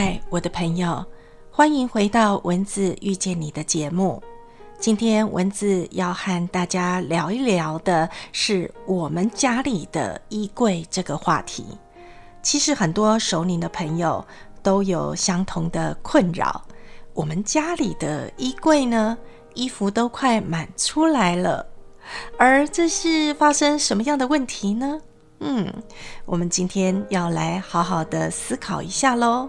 [0.00, 1.04] 嗨，我的朋友，
[1.50, 4.22] 欢迎回到文字遇见你的节目。
[4.78, 11.66] 今天文字要和大家聊一聊的是我们家里的衣柜这个话题。
[12.44, 14.24] 其实很多熟龄的朋友
[14.62, 16.64] 都有相同的困扰。
[17.12, 19.18] 我们家里的衣柜呢，
[19.54, 21.66] 衣服都快满出来了，
[22.38, 25.00] 而这是发生什么样的问题呢？
[25.40, 25.66] 嗯，
[26.24, 29.48] 我们今天要来好好的思考一下喽。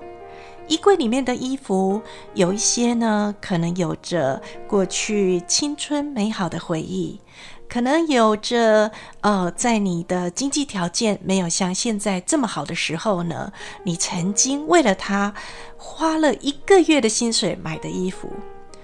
[0.69, 2.01] 衣柜里面的衣服
[2.35, 7.19] 有一些呢，可能有着过去青春美好的回忆，
[7.67, 13.51] 可能有着呃，在你的经济条件没有像现在这么好的时候呢，
[13.83, 15.33] 你曾经为了它
[15.75, 18.29] 花了一个月的薪水买的衣服，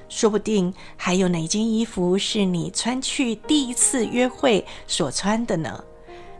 [0.09, 5.83] 说不定还有哪件衣服是你穿去第一次约会所穿的呢？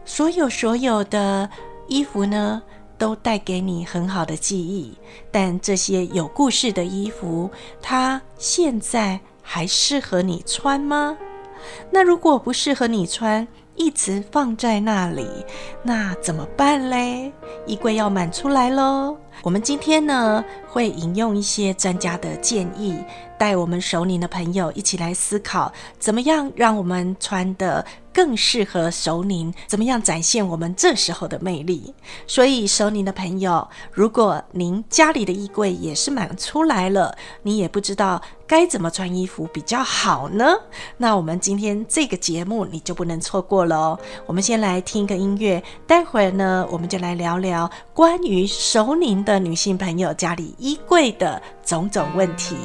[0.04, 1.48] 所有所有的
[1.86, 2.62] 衣服呢，
[2.98, 4.96] 都带给你很好的记忆。
[5.30, 7.50] 但这些有故事的衣服，
[7.80, 11.16] 它现在还适合你穿吗？
[11.90, 15.26] 那如果不适合你穿，一直放在那里，
[15.82, 17.32] 那怎么办嘞？
[17.66, 19.16] 衣柜要满出来喽。
[19.42, 22.96] 我们今天呢，会引用一些专家的建议，
[23.38, 27.84] 带我们熟龄的朋友一起来思考，怎么样让我们穿的。
[28.16, 31.92] 更适合熟龄，怎么样展现我们这时候的魅力？
[32.26, 40.46] 所以熟龄的朋友，如果您家里的衣柜也是满出来了，你也不知道该怎么穿衣服比较好呢？
[40.96, 44.00] 那我们今天这个节目你就不能错过了哦。
[44.24, 52.56] 我们先来听一个音乐，待会儿呢，我们就来聊聊关于熟龄的女性朋友家里衣柜的种种问题。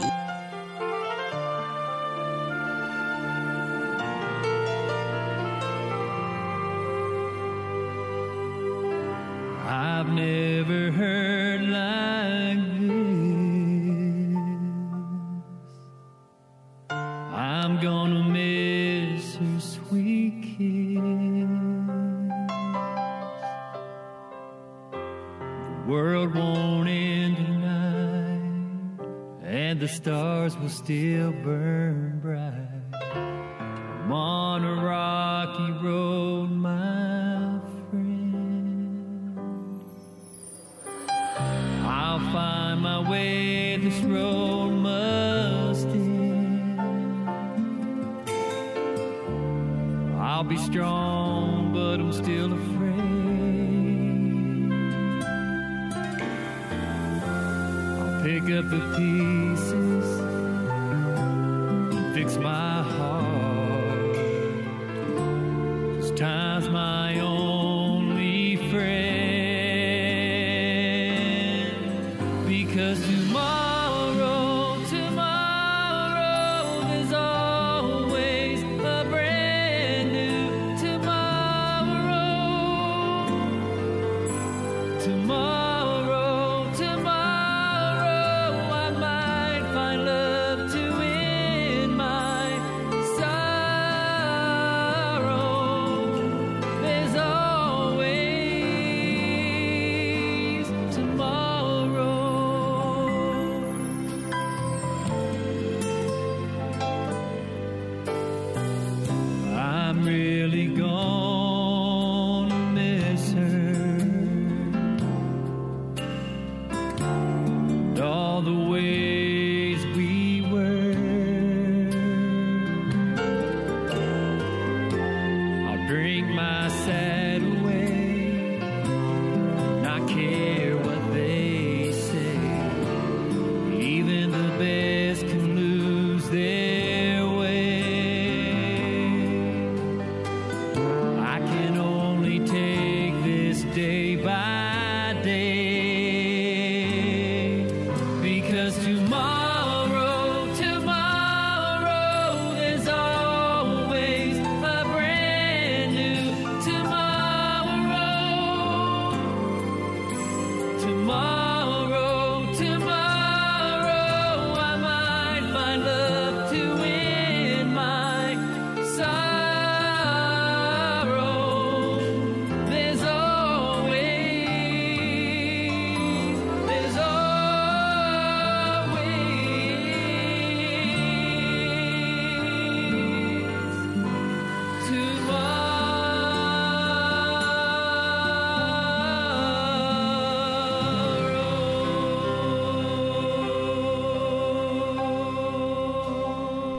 [58.71, 59.20] the deep.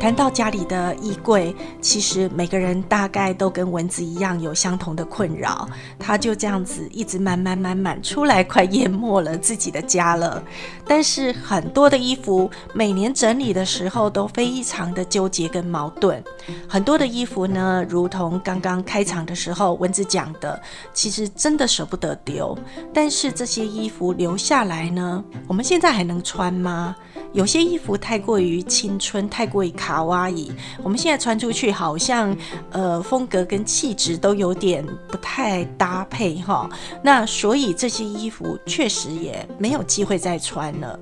[0.03, 10.43] 谈到家里的衣柜，其实每个人大概都跟蚊子一样有相同的困扰，它就这样子一直满满满满出来，快淹没了自己的家了。
[10.89, 16.21] 但是很多的衣服每年整理的时候都非常的纠结跟矛盾，
[16.69, 20.61] 很多的衣服呢，如同刚刚开场的时候蚊子讲的，
[20.93, 22.59] 其实真的舍不得丢，
[22.93, 26.97] 但是这些衣服留下来呢，我们现在还能穿吗？
[27.33, 30.51] 有些衣服太过于青春，太过于卡哇伊，
[30.83, 32.35] 我们现在穿出去好像
[32.71, 36.71] 呃风格跟气质都有点不太搭配哈。
[37.03, 40.99] 那所以这些衣服确实也没有机会再穿了。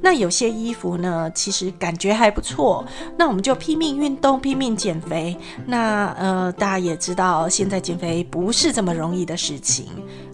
[0.00, 2.84] 那有些衣服呢，其实感觉还不错，
[3.16, 5.36] 那我们就拼命运动，拼命减肥。
[5.66, 9.86] 那呃，大家也知道，现在减肥不是这么容易的事情，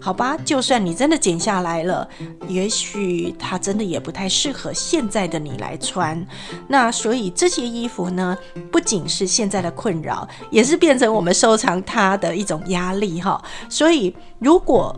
[0.05, 0.37] 好吧？
[0.45, 2.07] 就算你真的减下来了，
[2.47, 6.23] 也许它真的也不太适合现在的你来穿。
[6.69, 8.37] 那所以这些衣服呢，
[8.71, 13.43] 不仅是现在的困扰，也是变成我们收藏它的一种压力哈。
[13.71, 14.95] 所以如果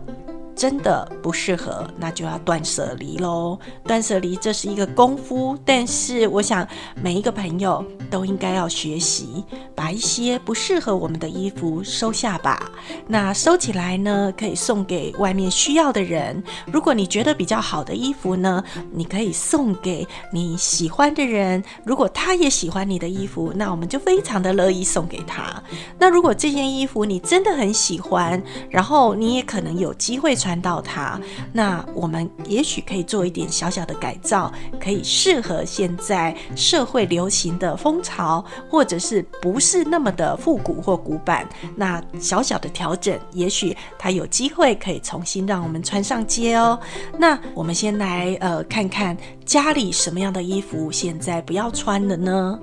[0.57, 3.57] 真的不适合，那就要断舍离喽。
[3.83, 6.67] 断舍离这是一个功夫，但是我想
[7.01, 9.43] 每一个朋友都应该要学习，
[9.75, 12.71] 把一些不适合我们的衣服收下吧。
[13.05, 16.43] 那收起来呢，可以送给外面需要的人。
[16.71, 21.63] 如果你觉得比较好的衣服呢，你可以送给你喜欢的人。
[21.83, 25.61] 如果他也喜欢你的衣服，那我们就非常的乐意送给他。
[25.99, 31.19] 那如果这件衣服你真的很喜欢，然后你也可能有机会穿到它，
[31.51, 41.47] 那我们也许可以做一点小小的改造，可以适合现在社会流行的风潮，或者是不是那么的复古或古板。
[41.75, 46.79] 那小小的调整，也许它有机会可以重新让我们穿上街哦。
[47.17, 49.17] 那我们先来呃看看
[49.47, 52.59] 家里什么样的衣服现在不要穿了呢？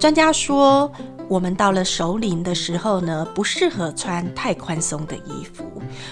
[0.00, 0.90] 专家说，
[1.28, 5.62] 我们到了首领的时候呢，不适合穿太宽松的衣服，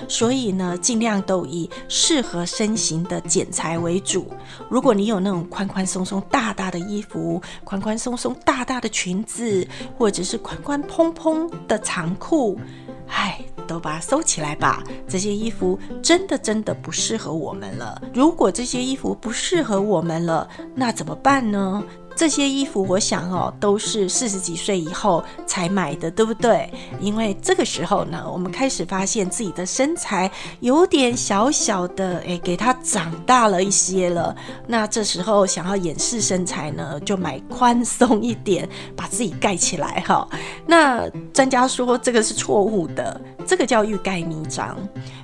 [0.06, 4.30] 所以呢，尽量都以适合身形的剪裁为主。
[4.68, 9.66] 如果你有那种宽宽松松大大的衣服，宽宽松松大大的裙子，
[9.96, 12.60] 或者是宽宽蓬蓬的长裤，
[13.08, 14.84] 唉，都把它收起来吧。
[15.08, 18.00] 这些衣服真的真的不适合我们了。
[18.14, 21.82] 如果这些衣服不适合我们了，那怎么办呢？
[22.16, 26.70] 这些衣服，我想哦，都是四十几岁以后才买的，对不对？
[27.00, 34.36] 因为这个时候呢，我们开始发现自己的身材有点小小的，诶，给它长大了一些了。
[34.66, 40.28] 那这时候想要掩饰身材呢，就买宽松一点，把自己盖起来哈。
[40.66, 44.76] 那专家说这个是错误的，这个叫欲盖弥彰。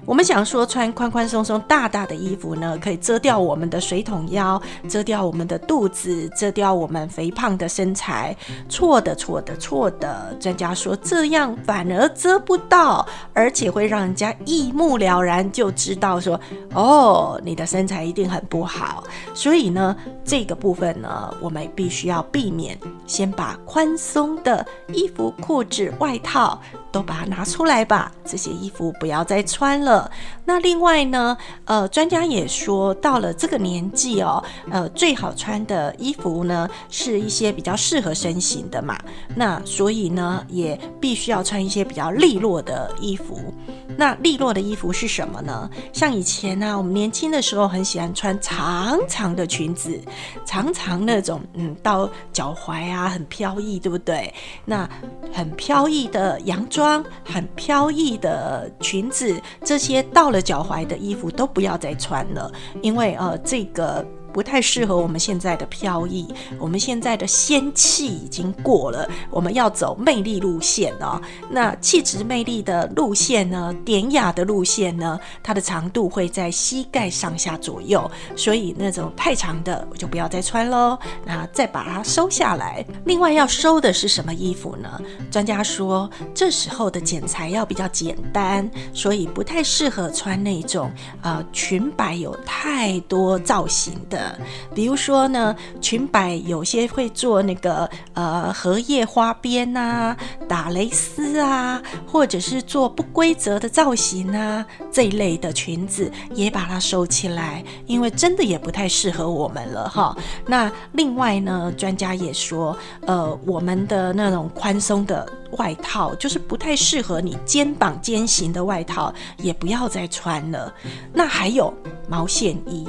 [0.06, 8.34] 我们想说穿宽宽松松大大的衣服呢，可以遮掉我们的水桶腰，遮掉我们的肚子，遮掉我们肥胖的身材。
[8.68, 10.32] 错的，错的，错的！
[10.38, 13.04] 专家说这样反而遮不到，
[13.34, 16.40] 而且会让人家一目了然就知道说，
[16.72, 19.02] 哦，你的身材一定很不好。
[19.34, 26.60] 所以呢，这个部分呢，我们必须要避免，先把宽松的衣服、裤子、外套
[26.92, 28.12] 都把它拿出来吧。
[28.24, 29.95] 这些衣服不要再穿了。
[30.44, 38.98] 那另外呢，呃，专家也说，到了这个年纪哦，呃，最好穿的衣服呢，是一些比较适合身形的嘛。
[39.34, 43.52] 那所以呢，也必须要穿一些比较利落的衣服。
[43.98, 45.68] 那利落的衣服是什么呢？
[45.92, 49.98] 像以前呢，我们年轻的时候很喜欢穿长长的裙子，
[50.44, 54.32] 长长那种，嗯，到脚踝啊，很飘逸，对不对？
[54.64, 54.88] 那
[55.32, 62.50] 很飘逸的洋装，很飘逸的裙子，这些到了脚踝的衣服都不要再穿了，
[62.82, 64.04] 因为呃，这个。
[64.36, 66.28] 不太适合我们现在的飘逸，
[66.58, 71.18] 我们现在的仙气已经过了，我们要走魅力路线哦。
[71.48, 73.74] 那气质魅力的路线呢？
[73.82, 75.18] 典雅的路线呢？
[75.42, 80.98] 它的长度会在膝盖上下左右，所以那种太长的我就不要再穿喽。
[81.24, 82.84] 那再把它收下来。
[83.06, 85.00] 另外要收的是什么衣服呢？
[85.30, 94.25] 专家说这时候的剪裁要比较简单，所以不太适合穿那种呃裙摆有太多造型的。
[94.74, 100.16] 比如说呢，裙摆有些会做那个呃荷叶花边呐，
[100.48, 110.16] 打蕾丝啊，或者是做不规则的造型啊，这一类的裙子也把它收起来，因为真的也不太适合我们了哈。
[110.46, 120.72] 那另外呢，专家也说，呃，我们的那种宽松的外套，就是不太适合你肩膀肩型的外套，也不要再穿了。
[121.12, 121.72] 那还有
[122.08, 122.86] 毛线衣。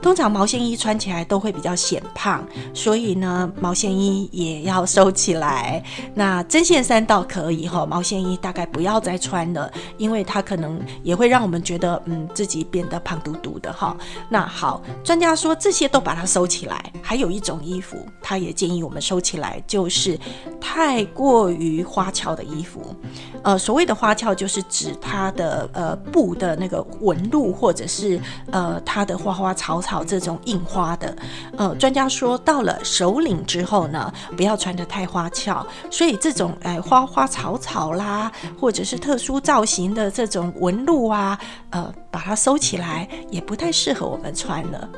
[0.00, 5.82] 通常毛线衣穿起来都会比较显胖，所以呢，毛线衣也要收起来。
[6.14, 13.96] 那针线衫倒可以哈，毛线衣大概不要再穿了，因为它可能也会让我们觉得，嗯，自己变得胖嘟嘟的哈。
[14.28, 16.92] 那好，专家说这些都把它收起来。
[17.02, 20.18] 还有一种衣服，他也建议我们收起来，就是
[20.60, 22.94] 太过于花俏的衣服。
[23.42, 31.16] 呃，所谓的花俏，就是指它的呃布的那个纹路，或者是呃它的花花草草这种印花的。
[31.56, 38.30] 呃，专家说到了首领之后呢，不要穿得太花俏，所以这种哎花花草草啦，
[38.60, 41.38] 或者是特殊造型的这种纹路啊，
[41.70, 44.88] 呃，把它收起来，也不太适合我们穿了。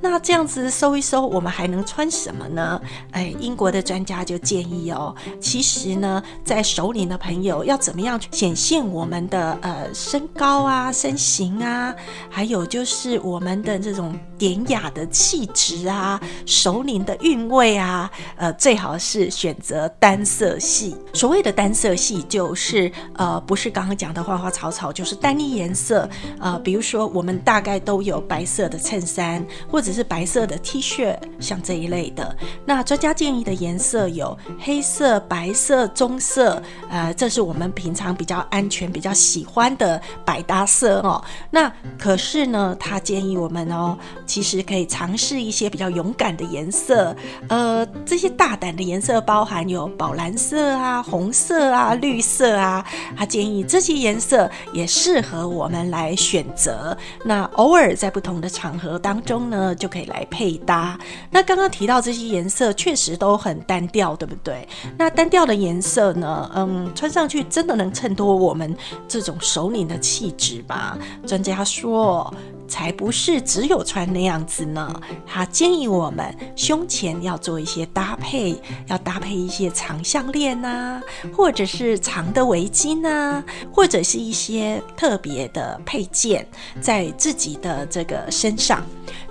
[0.00, 2.80] 那这样子收一收，我们还能穿什么呢？
[3.12, 11.94] 哎，英国的专家就建议哦，其实呢，在首领的朋友要怎么样去显现我们的呃身高啊、身形啊，
[12.28, 20.96] 还有就是我们的这种典雅的气质啊、熟龄的韵味啊，呃，最好是选择单色系。
[21.12, 26.08] 所谓的单色系，就是呃，不是刚刚讲的花花草草，就是单一颜色。
[26.38, 32.34] 呃，比如说我们大概都有白色的衬衫，或者是白色的 T 恤，像这一类的。
[32.64, 41.22] 那专家建议的颜色有黑色、白色、棕色，呃，这是我们平常比较安全、比较喜欢的百搭色哦。
[41.50, 43.98] 那可是呢，他建议我们哦，
[44.30, 47.16] 其实可以尝试一些比较勇敢的颜色。
[47.48, 52.86] 呃，这些大胆的颜色包含有宝蓝色啊、红色啊、绿色啊。
[53.16, 56.96] 他建议这些颜色也适合我们来选择。
[57.24, 60.96] 那偶尔在不同的场合当中呢，就可以来配搭。
[61.28, 64.68] 那刚刚提到这些颜色确实都很单调，对不对？
[64.96, 68.76] 那单调的颜色呢，嗯，穿上去真的能衬托我们
[69.08, 70.96] 这种首领的气质吗？
[71.26, 72.32] 专家说。
[72.70, 75.00] 才不是只有穿那样子呢。
[75.26, 81.02] 他建议我们胸前要做一些搭配，要搭配一些长项链呐，
[81.36, 86.46] 或者是长的围巾呐，或者是一些特别的配件
[86.80, 88.82] 在自己的这个身上，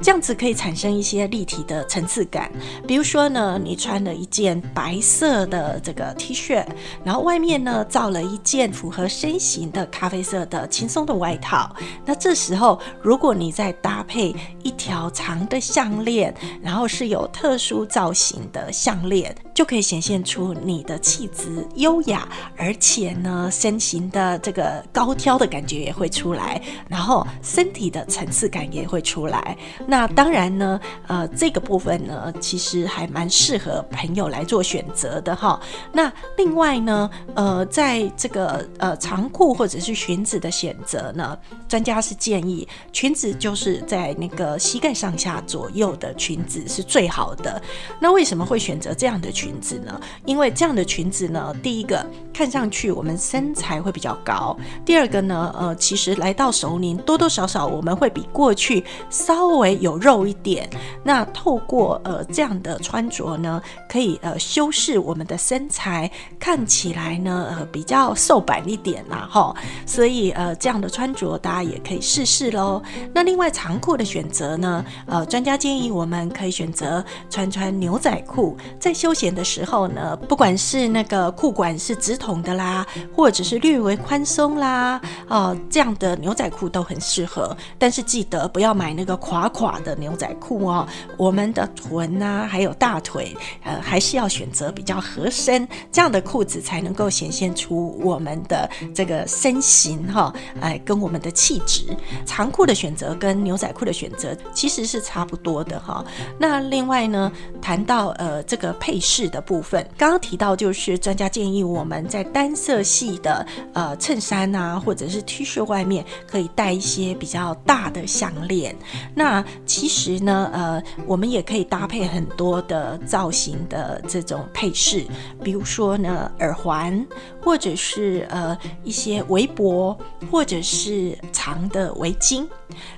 [0.02, 2.52] 这样子可以产生一些立体的层次感。
[2.86, 6.66] 比如说呢，你穿了一件白色的这个 T 恤，
[7.06, 11.74] 然后外面呢罩了一件符合身形的咖啡色的轻松的外套，
[12.06, 22.26] 那这时候如果你再搭配一条长的项链，然后是有特殊造型的项链，就可以显现出你的气质优雅，
[22.56, 29.58] 而且呢，身形的这个高挑的感觉也会出来，然后身体的层次感也会出来。
[29.86, 35.60] 那当然呢，呃，这个部分呢，其实还蛮适合朋友来做选择的哈。
[35.92, 41.38] 那另外呢，呃，在这个呃长裤或者是裙子的选择呢，
[41.68, 47.62] 专家是建议裙子就是在那个膝盖上下左右的裙子是最好的。
[48.00, 50.00] 那为什么会选择这样的裙裙子呢？
[50.26, 60.70] 因为这样的裙子呢，第一个看上去我们身材会比较高；第二个呢，呃，其实来到熟龄，多多少少我们会比过去稍微有肉一点。
[61.04, 69.56] 那透过呃这样的穿着呢，可以呃修饰我们的身材，看起来呢呃比较瘦板一点啦哈。
[69.88, 72.82] 所以呃这样的穿着大家也可以试试喽。
[73.14, 87.56] 那另外长裤的选择呢，呃专家建议我们可以选择穿穿牛仔裤，在休闲的的时候呢，不管是那个裤管是直筒的啦，或者是略微宽松啦，呃这样的牛仔裤都很适合。
[87.78, 101.96] 但是记得不要买那个垮垮的牛仔裤哦，我们的臀啊还有大腿，呃还是要选择比较合身这样的裤子，才能够显现出我们的这个身形哈，哎跟我们的气质。
[102.26, 106.04] 长裤的选择跟牛仔裤的选择其实是差不多的哈。
[106.38, 107.32] 那另外呢，
[107.62, 118.76] 谈到呃这个配饰的部分，刚刚提到就是专家建议我们在单色系的呃衬衫啊或者是 T 恤外面可以戴一些比较大的项链。
[119.14, 125.06] 那其实呢，呃，我们也可以搭配很多的造型的这种配饰，
[125.44, 127.06] 比如说呢耳环，
[127.42, 129.98] 或者是呃一些围脖，
[130.32, 132.46] 或者是长的围巾。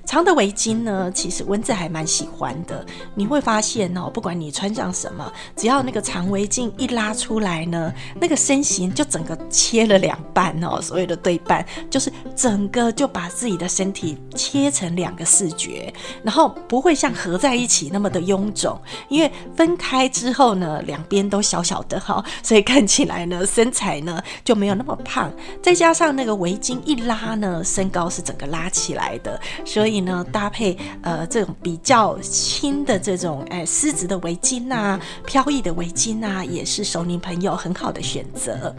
[0.06, 2.86] 长的围巾呢，其实蚊子还蛮喜欢的。
[3.16, 38.76] 你会发现哦，不管你穿上什么，只要那个长围巾一拉出来呢，那个身形就整个切了两半哦，所谓的对半就是整个就把自己的身体切成两个视觉，然后不会像合在一起那么的臃肿，因为分开之后呢，两边都小小的哈，所以看起来呢身材呢就没有那么胖，再加上那个围巾一拉呢，身高是整个拉起来的，所以呢搭配呃这种比较轻的这种哎丝质的围巾啊，飘逸的围巾啊，也是熟龄朋友很好的选择。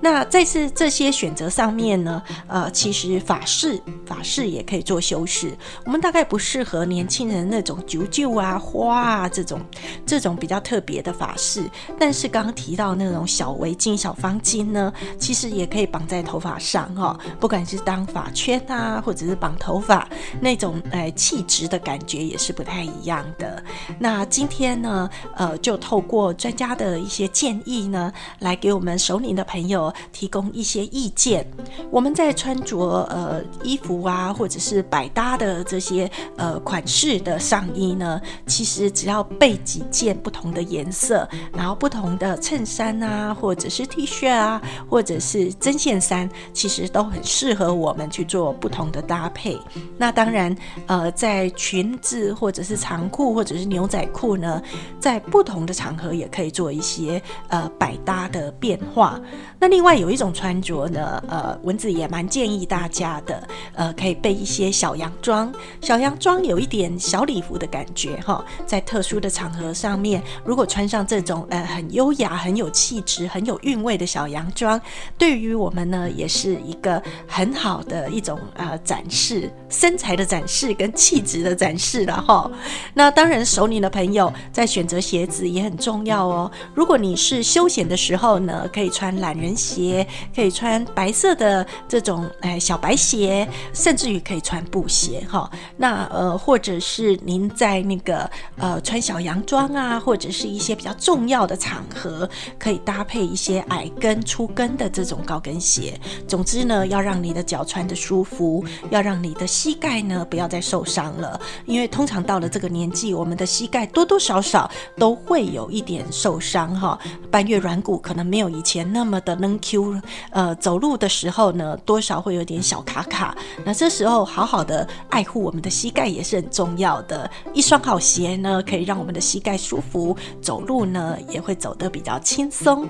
[0.00, 5.56] 那在是这些选择上面呢，呃，其实法式法式也可以做修饰。
[5.84, 9.60] 我们大概不适合年轻人那种九九啊、花啊这种
[10.04, 11.68] 这种比较特别的法式，
[11.98, 20.08] 但是刚刚提到那种小围巾、小方巾呢，其实也可以绑在头发上哈、不管是当发圈啊，或者是绑头发，
[20.40, 23.62] 那种呃气质的感觉也是不太一样的。
[23.98, 31.46] 那今天呢，呃，就透过专家的一些建议呢，来给我们首领的朋友提供一些意见。
[31.90, 49.58] 我们在穿着呃衣服啊，或者是百搭的这些呃款式的上衣呢，其实只要备几件不同的颜色，然后不同的衬衫啊，或者是 T 恤啊，或者是针线衫，其实都很适合我们去做不同的搭配。
[49.98, 50.54] 那当然，
[50.86, 54.62] 呃，在裙子或者是长裤或者是牛仔裤呢，
[55.00, 59.20] 在不同的场合也可以做一些呃百搭的变化。
[59.58, 65.52] 那另外有一种穿着呢，呃，蚊子也蛮建议大家的，呃，可以备一些小洋装。
[65.80, 74.71] 小洋装有一点小礼服的感觉哈，在特殊的场合上面，如果穿上这种呃很优雅、很有气质、很有韵味的小洋装，
[75.16, 82.50] 对于我们呢也是一个很好的一种呃展示身材的展示跟气质的展示了哈。
[82.94, 86.50] 那当然，熟龄的朋友在选择鞋子也很重要哦。
[86.74, 95.50] 如果你是休闲的时候呢，可以穿懒人鞋，可以穿白色的这种哎小白鞋，甚至于可以穿布鞋哈。
[95.76, 105.98] 那呃，或者是您在那个呃穿小洋装啊，或者是一些比较重要的场合，可以搭配一些矮跟粗跟的这种高跟鞋。
[106.26, 116.98] 总之呢，要让你的脚穿的舒服，要让你的膝盖呢不要再受伤了，因为通常到了这个年纪，我们的膝盖多多少少都会有一点受伤哈。
[117.30, 123.36] 半月软骨可能没有以前那么的能 Q，呃，走路的时候呢，多少会有点小卡卡。
[123.64, 127.30] 那这时候好好的爱护我们的膝盖也是很重要的。
[127.54, 132.88] 一双好鞋呢，可以让我们的膝盖舒服，走路呢也会走得比较轻松。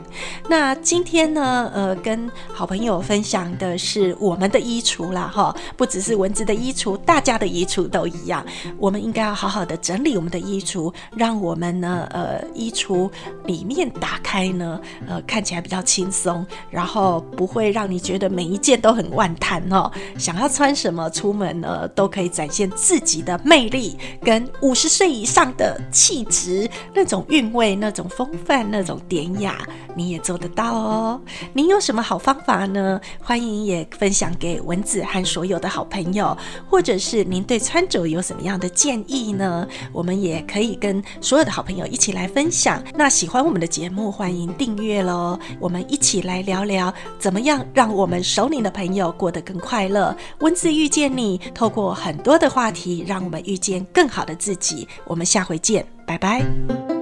[0.49, 8.45] 那今天呢，呃，跟好朋友分享的是我们的衣橱啦，哈，不只是蚊子的衣橱，大家的衣橱都一样。
[8.79, 13.11] 我们应该要好好的整理我们的衣橱，让我们呢，呃，衣橱
[13.45, 19.91] 里面打开呢，呃，看起来比较轻松，然后不会让你觉得每一件都很万谈哦。
[20.19, 29.59] 想要穿什么出门呢，都可以展现自己的魅力跟五十岁以上的气质，那种韵味、那种风范、那种典雅，
[29.95, 31.21] 你也做得到哦。
[31.55, 33.01] 您有什么好方法呢？
[33.21, 36.37] 欢迎也分享给蚊子和所有的好朋友，
[36.69, 39.67] 或者是您对穿着有什么样的建议呢？
[39.93, 42.83] 我们也可以跟所有的好朋友一起来分享。
[42.95, 45.39] 那喜欢我们的节目，欢迎订阅喽。
[45.61, 50.17] 我们一起来聊聊怎么样让我们熟龄的朋友过得更快乐。
[50.41, 54.89] 蚊子遇见你，透过很多的话题，让我们遇见更好的自己。
[55.05, 57.02] 我们下回见，拜拜。